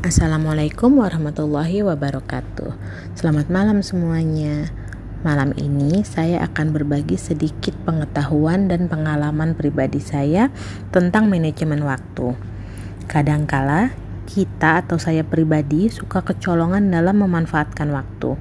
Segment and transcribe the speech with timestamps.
[0.00, 2.72] Assalamualaikum warahmatullahi wabarakatuh.
[3.12, 4.72] Selamat malam semuanya.
[5.20, 10.48] Malam ini saya akan berbagi sedikit pengetahuan dan pengalaman pribadi saya
[10.88, 12.32] tentang manajemen waktu.
[13.12, 13.92] Kadangkala
[14.24, 18.40] kita atau saya pribadi suka kecolongan dalam memanfaatkan waktu.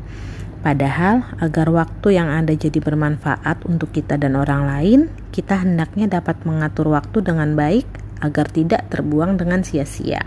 [0.63, 4.99] Padahal agar waktu yang ada jadi bermanfaat untuk kita dan orang lain,
[5.35, 7.83] kita hendaknya dapat mengatur waktu dengan baik
[8.23, 10.23] agar tidak terbuang dengan sia-sia.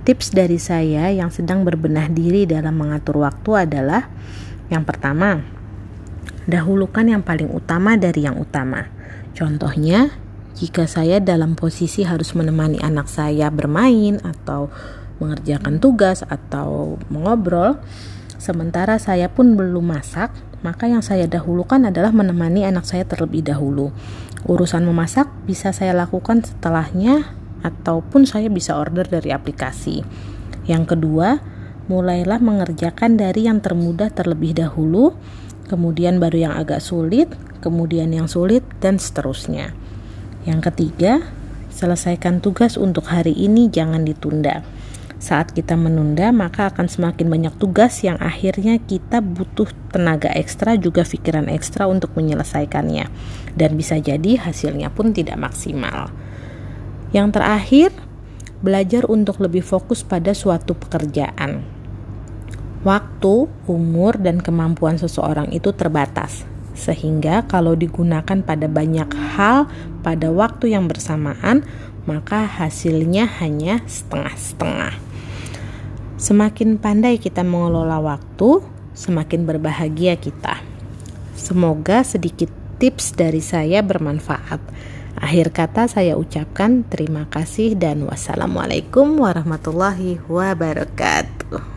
[0.00, 4.08] Tips dari saya yang sedang berbenah diri dalam mengatur waktu adalah
[4.72, 5.44] yang pertama,
[6.48, 8.88] dahulukan yang paling utama dari yang utama.
[9.36, 10.14] Contohnya,
[10.56, 14.72] jika saya dalam posisi harus menemani anak saya bermain atau
[15.20, 17.76] mengerjakan tugas atau mengobrol,
[18.40, 20.32] sementara saya pun belum masak,
[20.64, 23.92] maka yang saya dahulukan adalah menemani anak saya terlebih dahulu.
[24.48, 30.04] Urusan memasak bisa saya lakukan setelahnya ataupun saya bisa order dari aplikasi.
[30.68, 31.40] Yang kedua,
[31.90, 35.18] mulailah mengerjakan dari yang termudah terlebih dahulu,
[35.66, 37.26] kemudian baru yang agak sulit,
[37.58, 39.74] kemudian yang sulit, dan seterusnya.
[40.46, 41.26] Yang ketiga,
[41.74, 44.62] selesaikan tugas untuk hari ini, jangan ditunda.
[45.20, 51.04] Saat kita menunda, maka akan semakin banyak tugas yang akhirnya kita butuh tenaga ekstra, juga
[51.04, 53.04] pikiran ekstra untuk menyelesaikannya,
[53.52, 56.08] dan bisa jadi hasilnya pun tidak maksimal.
[57.10, 57.90] Yang terakhir,
[58.62, 61.64] belajar untuk lebih fokus pada suatu pekerjaan.
[62.86, 69.68] Waktu, umur, dan kemampuan seseorang itu terbatas, sehingga kalau digunakan pada banyak hal
[70.00, 71.66] pada waktu yang bersamaan,
[72.08, 74.96] maka hasilnya hanya setengah-setengah.
[76.16, 78.64] Semakin pandai kita mengelola waktu,
[78.96, 80.60] semakin berbahagia kita.
[81.36, 84.60] Semoga sedikit tips dari saya bermanfaat.
[85.20, 91.69] Akhir kata saya ucapkan terima kasih dan wassalamualaikum warahmatullahi wabarakatuh.